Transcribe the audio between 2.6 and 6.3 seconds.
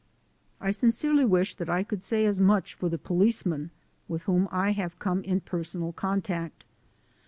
for the policemen with whom I have come in personal con